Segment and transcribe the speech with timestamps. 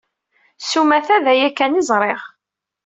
[0.61, 2.21] S umata, d aya kan i ẓriɣ.